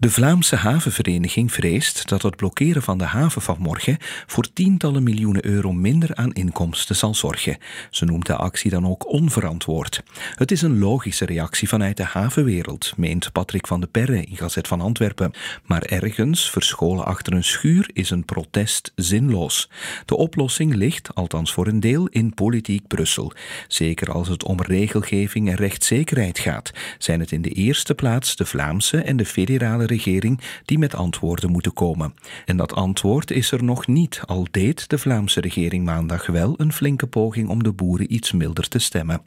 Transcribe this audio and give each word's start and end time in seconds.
De 0.00 0.10
Vlaamse 0.10 0.56
havenvereniging 0.56 1.52
vreest 1.52 2.08
dat 2.08 2.22
het 2.22 2.36
blokkeren 2.36 2.82
van 2.82 2.98
de 2.98 3.04
haven 3.04 3.42
van 3.42 3.56
morgen 3.58 3.96
voor 4.26 4.52
tientallen 4.52 5.02
miljoenen 5.02 5.46
euro 5.46 5.72
minder 5.72 6.14
aan 6.14 6.32
inkomsten 6.32 6.96
zal 6.96 7.14
zorgen. 7.14 7.58
Ze 7.90 8.04
noemt 8.04 8.26
de 8.26 8.36
actie 8.36 8.70
dan 8.70 8.86
ook 8.86 9.12
onverantwoord. 9.12 10.02
Het 10.34 10.50
is 10.50 10.62
een 10.62 10.78
logische 10.78 11.24
reactie 11.24 11.68
vanuit 11.68 11.96
de 11.96 12.04
havenwereld, 12.04 12.92
meent 12.96 13.32
Patrick 13.32 13.66
van 13.66 13.80
de 13.80 13.86
Perre 13.86 14.24
in 14.24 14.36
Gazet 14.36 14.68
van 14.68 14.80
Antwerpen. 14.80 15.32
Maar 15.66 15.82
ergens, 15.82 16.50
verscholen 16.50 17.04
achter 17.04 17.32
een 17.32 17.44
schuur, 17.44 17.90
is 17.92 18.10
een 18.10 18.24
protest 18.24 18.92
zinloos. 18.94 19.70
De 20.04 20.16
oplossing 20.16 20.74
ligt, 20.74 21.14
althans 21.14 21.52
voor 21.52 21.66
een 21.66 21.80
deel, 21.80 22.06
in 22.06 22.34
politiek 22.34 22.86
Brussel. 22.86 23.32
Zeker 23.68 24.12
als 24.12 24.28
het 24.28 24.44
om 24.44 24.60
regelgeving 24.60 25.48
en 25.48 25.56
rechtszekerheid 25.56 26.38
gaat, 26.38 26.70
zijn 26.98 27.20
het 27.20 27.32
in 27.32 27.42
de 27.42 27.50
eerste 27.50 27.94
plaats 27.94 28.36
de 28.36 28.46
Vlaamse 28.46 29.02
en 29.02 29.16
de 29.16 29.26
federale 29.26 29.86
regering 29.88 30.40
die 30.64 30.78
met 30.78 30.94
antwoorden 30.94 31.50
moeten 31.50 31.72
komen. 31.72 32.14
En 32.44 32.56
dat 32.56 32.74
antwoord 32.74 33.30
is 33.30 33.50
er 33.50 33.64
nog 33.64 33.86
niet, 33.86 34.20
al 34.26 34.46
deed 34.50 34.88
de 34.88 34.98
Vlaamse 34.98 35.40
regering 35.40 35.84
maandag 35.84 36.26
wel 36.26 36.54
een 36.56 36.72
flinke 36.72 37.06
poging 37.06 37.48
om 37.48 37.62
de 37.62 37.72
boeren 37.72 38.14
iets 38.14 38.32
milder 38.32 38.68
te 38.68 38.78
stemmen. 38.78 39.22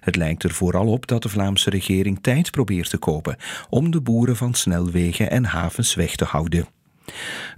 Het 0.00 0.16
lijkt 0.16 0.42
er 0.42 0.50
vooral 0.50 0.86
op 0.86 1.06
dat 1.06 1.22
de 1.22 1.28
Vlaamse 1.28 1.70
regering 1.70 2.18
tijd 2.20 2.50
probeert 2.50 2.90
te 2.90 2.98
kopen 2.98 3.36
om 3.68 3.90
de 3.90 4.00
boeren 4.00 4.36
van 4.36 4.54
snelwegen 4.54 5.30
en 5.30 5.44
havens 5.44 5.94
weg 5.94 6.16
te 6.16 6.24
houden. 6.24 6.75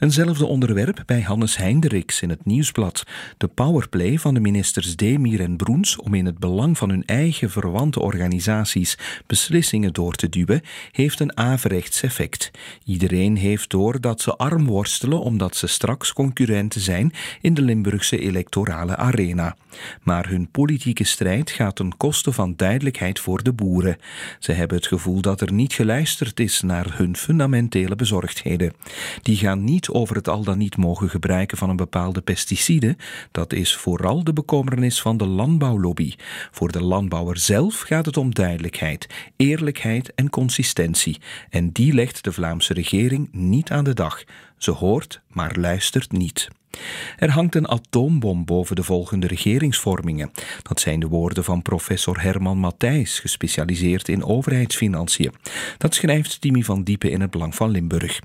Eenzelfde 0.01 0.47
onderwerp 0.47 1.03
bij 1.07 1.21
Hannes 1.21 1.57
Heinderiks 1.57 2.23
in 2.23 2.31
het 2.31 2.45
Nieuwsblad. 2.45 3.05
De 3.37 3.47
powerplay 3.47 4.19
van 4.19 4.35
de 4.35 4.41
ministers 4.41 4.97
Demir 4.97 5.41
en 5.41 5.57
Broens 5.57 5.97
om 5.97 6.15
in 6.15 6.27
het 6.27 6.39
belang 6.39 6.79
van 6.79 6.89
hun 6.89 7.05
eigen 7.07 7.51
verwante 7.51 8.01
organisaties 8.01 8.99
beslissingen 9.27 9.93
door 9.93 10.15
te 10.15 10.29
duwen, 10.29 10.63
heeft 10.93 11.21
een 11.21 11.37
averechts 11.37 12.03
effect. 12.03 12.51
Iedereen 12.85 13.37
heeft 13.37 13.71
door 13.71 14.01
dat 14.01 14.21
ze 14.21 14.37
arm 14.37 14.67
worstelen 14.67 15.21
omdat 15.21 15.57
ze 15.57 15.67
straks 15.67 16.13
concurrenten 16.13 16.81
zijn 16.81 17.13
in 17.41 17.55
de 17.55 17.63
Limburgse 17.63 18.19
electorale 18.19 18.97
arena. 18.97 19.57
Maar 20.03 20.29
hun 20.29 20.51
politieke 20.51 21.05
strijd 21.05 21.51
gaat 21.51 21.77
ten 21.77 21.97
koste 21.97 22.33
van 22.33 22.55
duidelijkheid 22.57 23.21
voor 23.21 23.43
de 23.43 23.53
boeren. 23.53 23.97
Ze 24.39 24.53
hebben 24.53 24.77
het 24.77 24.87
gevoel 24.87 25.21
dat 25.21 25.41
er 25.41 25.53
niet 25.53 25.73
geluisterd 25.73 26.41
is 26.41 26.61
naar 26.61 26.87
hun 26.97 27.17
fundamentele 27.17 27.97
bezorgdheden. 27.97 28.73
Die 29.23 29.37
gaan 29.39 29.65
niet 29.65 29.89
over 29.89 30.17
het 30.17 30.29
al 30.29 30.45
dan 30.45 30.59
niet 30.59 30.77
mogen 30.77 31.11
gebruiken 31.11 31.59
van 31.59 31.71
een 31.71 31.77
bepaalde 31.77 32.21
pesticide. 32.21 32.97
Dat 33.31 33.53
is 33.53 33.77
vooral 33.77 34.25
de 34.25 34.33
bekommernis 34.33 35.01
van 35.01 35.17
de 35.17 35.27
landbouwlobby. 35.27 36.15
Voor 36.51 36.73
de 36.73 36.83
landbouwer 36.83 37.39
zelf 37.39 37.81
gaat 37.81 38.07
het 38.07 38.17
om 38.17 38.35
duidelijkheid, 38.35 39.31
eerlijkheid 39.37 40.15
en 40.15 40.31
consistentie. 40.31 41.21
En 41.51 41.73
die 41.73 41.93
legt 41.93 42.25
de 42.25 42.33
Vlaamse 42.33 42.73
regering 42.73 43.29
niet 43.33 43.71
aan 43.71 43.85
de 43.85 43.95
dag. 43.95 44.25
Ze 44.59 44.71
hoort, 44.71 45.21
maar 45.29 45.57
luistert 45.59 46.13
niet. 46.13 46.49
Er 47.17 47.31
hangt 47.31 47.55
een 47.55 47.69
atoombom 47.69 48.45
boven 48.45 48.77
de 48.77 48.83
volgende 48.83 49.27
regeringsvormingen. 49.27 50.31
Dat 50.63 50.81
zijn 50.81 51.01
de 51.01 51.09
woorden 51.09 51.45
van 51.45 51.63
professor 51.63 52.21
Herman 52.23 52.59
Matthijs, 52.59 53.19
gespecialiseerd 53.19 54.09
in 54.09 54.25
overheidsfinanciën. 54.25 55.35
Dat 55.79 55.95
schrijft 55.95 56.41
Timmy 56.41 56.63
van 56.63 56.83
Diepen 56.83 57.11
in 57.11 57.21
het 57.21 57.31
Belang 57.31 57.55
van 57.55 57.71
Limburg. 57.71 58.21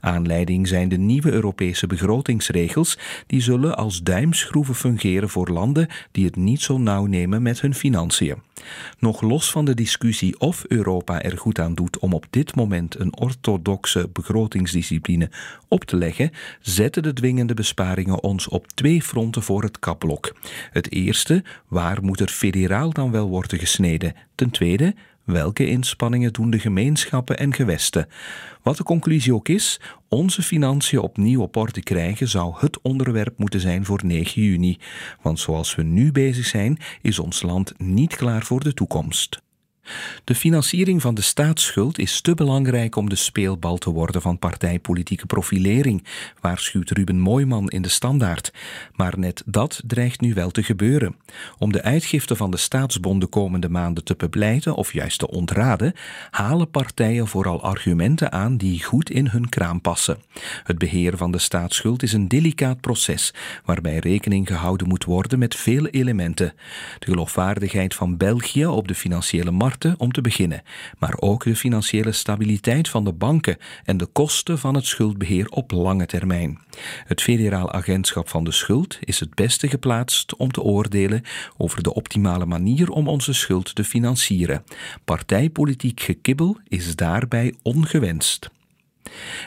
Aanleiding 0.00 0.68
zijn 0.68 0.88
de 0.88 0.98
nieuwe 0.98 1.30
Europese 1.30 1.86
begrotingsregels, 1.86 2.98
die 3.26 3.40
zullen 3.40 3.76
als 3.76 4.02
duimschroeven 4.02 4.74
fungeren 4.74 5.28
voor 5.28 5.48
landen 5.48 5.88
die 6.10 6.24
het 6.24 6.36
niet 6.36 6.60
zo 6.60 6.78
nauw 6.78 7.06
nemen 7.06 7.42
met 7.42 7.60
hun 7.60 7.74
financiën. 7.74 8.47
Nog 8.98 9.20
los 9.20 9.50
van 9.50 9.64
de 9.64 9.74
discussie 9.74 10.40
of 10.40 10.64
Europa 10.68 11.22
er 11.22 11.38
goed 11.38 11.58
aan 11.58 11.74
doet 11.74 11.98
om 11.98 12.14
op 12.14 12.26
dit 12.30 12.54
moment 12.54 12.98
een 12.98 13.18
orthodoxe 13.18 14.08
begrotingsdiscipline 14.12 15.30
op 15.68 15.84
te 15.84 15.96
leggen, 15.96 16.30
zetten 16.60 17.02
de 17.02 17.12
dwingende 17.12 17.54
besparingen 17.54 18.22
ons 18.22 18.48
op 18.48 18.72
twee 18.72 19.02
fronten 19.02 19.42
voor 19.42 19.62
het 19.62 19.78
kapblok. 19.78 20.36
Het 20.70 20.92
eerste, 20.92 21.44
waar 21.68 22.04
moet 22.04 22.20
er 22.20 22.28
federaal 22.28 22.92
dan 22.92 23.10
wel 23.10 23.28
worden 23.28 23.58
gesneden? 23.58 24.14
Ten 24.34 24.50
tweede, 24.50 24.94
Welke 25.28 25.66
inspanningen 25.66 26.32
doen 26.32 26.50
de 26.50 26.58
gemeenschappen 26.58 27.38
en 27.38 27.54
gewesten? 27.54 28.08
Wat 28.62 28.76
de 28.76 28.82
conclusie 28.82 29.34
ook 29.34 29.48
is, 29.48 29.80
onze 30.08 30.42
financiën 30.42 31.00
opnieuw 31.00 31.40
op 31.40 31.56
orde 31.56 31.82
krijgen 31.82 32.28
zou 32.28 32.54
het 32.58 32.80
onderwerp 32.82 33.38
moeten 33.38 33.60
zijn 33.60 33.84
voor 33.84 34.00
9 34.04 34.42
juni. 34.42 34.78
Want 35.22 35.40
zoals 35.40 35.74
we 35.74 35.82
nu 35.82 36.12
bezig 36.12 36.46
zijn, 36.46 36.78
is 37.02 37.18
ons 37.18 37.42
land 37.42 37.78
niet 37.78 38.16
klaar 38.16 38.42
voor 38.42 38.60
de 38.60 38.74
toekomst. 38.74 39.42
De 40.24 40.34
financiering 40.34 41.02
van 41.02 41.14
de 41.14 41.22
staatsschuld 41.22 41.98
is 41.98 42.20
te 42.20 42.34
belangrijk 42.34 42.96
om 42.96 43.08
de 43.08 43.16
speelbal 43.16 43.76
te 43.78 43.90
worden 43.90 44.22
van 44.22 44.38
partijpolitieke 44.38 45.26
profilering, 45.26 46.04
waarschuwt 46.40 46.90
Ruben 46.90 47.20
Mooiman 47.20 47.68
in 47.68 47.82
de 47.82 47.88
Standaard. 47.88 48.52
Maar 48.94 49.18
net 49.18 49.42
dat 49.46 49.82
dreigt 49.86 50.20
nu 50.20 50.34
wel 50.34 50.50
te 50.50 50.62
gebeuren. 50.62 51.16
Om 51.58 51.72
de 51.72 51.82
uitgifte 51.82 52.36
van 52.36 52.50
de 52.50 52.56
staatsbond 52.56 53.20
de 53.20 53.26
komende 53.26 53.68
maanden 53.68 54.04
te 54.04 54.14
bepleiten 54.16 54.74
of 54.74 54.92
juist 54.92 55.18
te 55.18 55.28
ontraden, 55.28 55.92
halen 56.30 56.70
partijen 56.70 57.26
vooral 57.26 57.62
argumenten 57.62 58.32
aan 58.32 58.56
die 58.56 58.84
goed 58.84 59.10
in 59.10 59.28
hun 59.28 59.48
kraam 59.48 59.80
passen. 59.80 60.18
Het 60.64 60.78
beheer 60.78 61.16
van 61.16 61.30
de 61.30 61.38
staatsschuld 61.38 62.02
is 62.02 62.12
een 62.12 62.28
delicaat 62.28 62.80
proces 62.80 63.34
waarbij 63.64 63.98
rekening 63.98 64.46
gehouden 64.46 64.88
moet 64.88 65.04
worden 65.04 65.38
met 65.38 65.54
vele 65.54 65.90
elementen. 65.90 66.52
De 66.98 67.06
geloofwaardigheid 67.06 67.94
van 67.94 68.16
België 68.16 68.66
op 68.66 68.88
de 68.88 68.94
financiële 68.94 69.50
markt 69.50 69.77
om 69.98 70.12
te 70.12 70.20
beginnen, 70.20 70.62
maar 70.98 71.14
ook 71.18 71.44
de 71.44 71.56
financiële 71.56 72.12
stabiliteit 72.12 72.88
van 72.88 73.04
de 73.04 73.12
banken 73.12 73.56
en 73.84 73.96
de 73.96 74.06
kosten 74.06 74.58
van 74.58 74.74
het 74.74 74.86
schuldbeheer 74.86 75.48
op 75.48 75.70
lange 75.70 76.06
termijn. 76.06 76.58
Het 77.04 77.22
Federaal 77.22 77.72
Agentschap 77.72 78.28
van 78.28 78.44
de 78.44 78.52
Schuld 78.52 78.98
is 79.00 79.20
het 79.20 79.34
beste 79.34 79.68
geplaatst 79.68 80.36
om 80.36 80.50
te 80.50 80.62
oordelen 80.62 81.22
over 81.56 81.82
de 81.82 81.94
optimale 81.94 82.46
manier 82.46 82.90
om 82.90 83.08
onze 83.08 83.32
schuld 83.32 83.74
te 83.74 83.84
financieren. 83.84 84.64
Partijpolitiek 85.04 86.00
gekibbel 86.00 86.56
is 86.68 86.96
daarbij 86.96 87.54
ongewenst. 87.62 88.50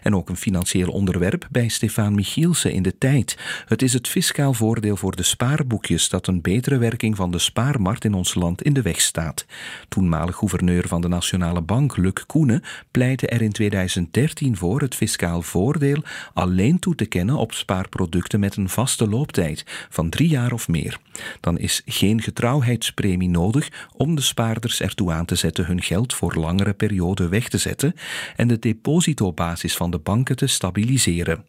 En 0.04 0.16
ook 0.16 0.30
een 0.30 0.38
financieel 0.38 0.90
onderwerp 0.90 1.48
bij 1.52 1.68
Stefan 1.68 2.16
Michielsen 2.16 2.72
in 2.72 2.84
de 2.84 2.98
tijd. 2.98 3.38
Het 3.66 3.82
is 3.82 3.94
het 3.94 4.08
fiscaal 4.08 4.54
voordeel 4.54 4.96
voor 4.96 5.16
de 5.16 5.24
spaarboekjes 5.24 6.10
dat 6.10 6.28
een 6.28 6.42
betere 6.42 6.78
werking 6.78 7.16
van 7.16 7.32
de 7.32 7.40
spaarmarkt 7.40 8.06
in 8.06 8.14
ons 8.14 8.34
land 8.34 8.62
in 8.62 8.74
de 8.74 8.82
weg 8.82 9.02
staat. 9.02 9.46
Toenmalig 9.90 10.36
gouverneur 10.36 10.88
van 10.88 11.02
de 11.02 11.08
Nationale 11.08 11.62
Bank, 11.62 11.98
Luc 11.98 12.26
Koenen, 12.26 12.64
pleitte 12.92 13.28
er 13.28 13.42
in 13.42 13.52
2013 13.52 14.58
voor 14.58 14.82
het 14.82 14.96
fiscaal 14.96 15.42
voordeel 15.42 16.04
alleen 16.34 16.80
toe 16.80 16.96
te 16.96 17.06
kennen 17.06 17.36
op 17.36 17.54
spaarproducten 17.54 18.40
met 18.40 18.56
een 18.56 18.70
vaste 18.70 19.08
looptijd 19.08 19.64
van 19.90 20.10
drie 20.10 20.30
jaar 20.30 20.52
of 20.52 20.68
meer. 20.68 21.00
Dan 21.40 21.58
is 21.58 21.82
geen 21.86 22.22
getrouwheidspremie 22.22 23.30
nodig 23.30 23.88
om 23.98 24.16
de 24.16 24.22
spaarders 24.22 24.82
ertoe 24.82 25.12
aan 25.12 25.26
te 25.26 25.36
zetten 25.36 25.66
hun 25.66 25.82
geld 25.82 26.14
voor 26.14 26.36
langere 26.36 26.74
perioden 26.74 27.30
weg 27.30 27.50
te 27.50 27.58
zetten 27.58 27.94
en 28.36 28.48
de 28.48 28.60
van 29.60 29.92
de 29.92 30.00
banken 30.00 30.36
te 30.36 30.48
stabiliseren. 30.48 31.46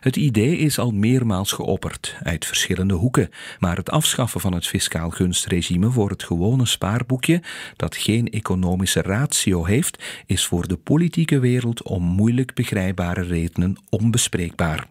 Het 0.00 0.16
idee 0.16 0.56
is 0.56 0.78
al 0.78 0.90
meermaals 0.90 1.52
geopperd, 1.52 2.16
uit 2.22 2.46
verschillende 2.46 2.94
hoeken, 2.94 3.30
maar 3.58 3.76
het 3.76 3.90
afschaffen 3.90 4.40
van 4.40 4.54
het 4.54 4.66
fiscaal 4.66 5.10
gunstregime 5.10 5.90
voor 5.90 6.10
het 6.10 6.22
gewone 6.22 6.66
spaarboekje, 6.66 7.42
dat 7.76 7.96
geen 7.96 8.28
economische 8.30 9.02
ratio 9.02 9.64
heeft, 9.64 10.22
is 10.26 10.46
voor 10.46 10.68
de 10.68 10.76
politieke 10.76 11.38
wereld 11.38 11.82
om 11.82 12.02
moeilijk 12.02 12.54
begrijpbare 12.54 13.22
redenen 13.22 13.76
onbespreekbaar. 13.88 14.86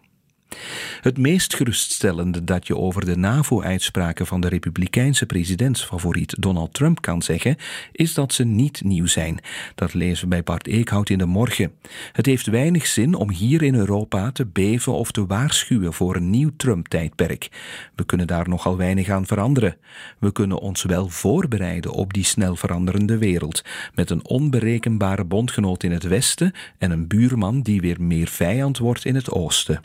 Het 1.01 1.17
meest 1.17 1.55
geruststellende 1.55 2.43
dat 2.43 2.67
je 2.67 2.77
over 2.77 3.05
de 3.05 3.17
NAVO-uitspraken 3.17 4.27
van 4.27 4.41
de 4.41 4.47
Republikeinse 4.47 5.25
presidentsfavoriet 5.25 6.35
Donald 6.39 6.73
Trump 6.73 7.01
kan 7.01 7.21
zeggen, 7.21 7.57
is 7.91 8.13
dat 8.13 8.33
ze 8.33 8.43
niet 8.43 8.83
nieuw 8.83 9.05
zijn. 9.05 9.39
Dat 9.75 9.93
lezen 9.93 10.23
we 10.23 10.29
bij 10.29 10.43
Bart 10.43 10.67
Eekhout 10.67 11.09
in 11.09 11.17
de 11.17 11.25
morgen. 11.25 11.71
Het 12.11 12.25
heeft 12.25 12.45
weinig 12.45 12.87
zin 12.87 13.15
om 13.15 13.31
hier 13.31 13.61
in 13.61 13.75
Europa 13.75 14.31
te 14.31 14.45
beven 14.45 14.93
of 14.93 15.11
te 15.11 15.25
waarschuwen 15.25 15.93
voor 15.93 16.15
een 16.15 16.29
nieuw 16.29 16.51
Trump-tijdperk. 16.57 17.49
We 17.95 18.05
kunnen 18.05 18.27
daar 18.27 18.49
nogal 18.49 18.77
weinig 18.77 19.09
aan 19.09 19.25
veranderen. 19.25 19.77
We 20.19 20.31
kunnen 20.31 20.59
ons 20.59 20.83
wel 20.83 21.09
voorbereiden 21.09 21.91
op 21.91 22.13
die 22.13 22.23
snel 22.23 22.55
veranderende 22.55 23.17
wereld, 23.17 23.63
met 23.95 24.09
een 24.09 24.27
onberekenbare 24.27 25.25
bondgenoot 25.25 25.83
in 25.83 25.91
het 25.91 26.03
westen 26.03 26.53
en 26.77 26.91
een 26.91 27.07
buurman 27.07 27.61
die 27.61 27.81
weer 27.81 28.01
meer 28.01 28.27
vijand 28.27 28.77
wordt 28.77 29.05
in 29.05 29.15
het 29.15 29.31
oosten. 29.31 29.81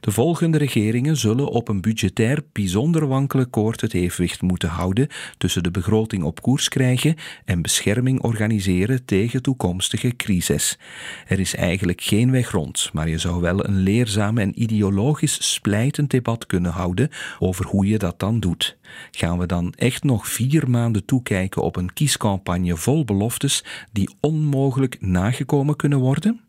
De 0.00 0.10
volgende 0.10 0.58
regeringen 0.58 1.16
zullen 1.16 1.48
op 1.48 1.68
een 1.68 1.80
budgetair 1.80 2.42
bijzonder 2.52 3.06
wankele 3.06 3.44
koord 3.44 3.80
het 3.80 3.94
evenwicht 3.94 4.42
moeten 4.42 4.68
houden 4.68 5.08
tussen 5.38 5.62
de 5.62 5.70
begroting 5.70 6.22
op 6.22 6.42
koers 6.42 6.68
krijgen 6.68 7.16
en 7.44 7.62
bescherming 7.62 8.22
organiseren 8.22 9.04
tegen 9.04 9.42
toekomstige 9.42 10.16
crisis. 10.16 10.78
Er 11.26 11.40
is 11.40 11.54
eigenlijk 11.54 12.00
geen 12.00 12.30
weg 12.30 12.50
rond, 12.50 12.90
maar 12.92 13.08
je 13.08 13.18
zou 13.18 13.40
wel 13.40 13.64
een 13.66 13.76
leerzaam 13.76 14.38
en 14.38 14.62
ideologisch 14.62 15.52
splijtend 15.52 16.10
debat 16.10 16.46
kunnen 16.46 16.72
houden 16.72 17.10
over 17.38 17.66
hoe 17.66 17.86
je 17.86 17.98
dat 17.98 18.18
dan 18.18 18.40
doet. 18.40 18.76
Gaan 19.10 19.38
we 19.38 19.46
dan 19.46 19.72
echt 19.76 20.04
nog 20.04 20.28
vier 20.28 20.70
maanden 20.70 21.04
toekijken 21.04 21.62
op 21.62 21.76
een 21.76 21.92
kiescampagne 21.92 22.76
vol 22.76 23.04
beloftes 23.04 23.64
die 23.92 24.14
onmogelijk 24.20 25.00
nagekomen 25.00 25.76
kunnen 25.76 25.98
worden? 25.98 26.45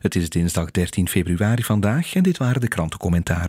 Het 0.00 0.14
is 0.14 0.30
dinsdag 0.30 0.70
13 0.70 1.08
februari 1.08 1.64
vandaag 1.64 2.14
en 2.14 2.22
dit 2.22 2.38
waren 2.38 2.60
de 2.60 2.68
krantencommentaar. 2.68 3.46